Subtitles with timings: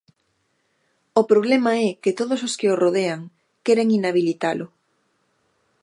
[1.21, 3.21] O problema é que todos os que o rodean
[3.65, 4.67] queren inhabilitalo.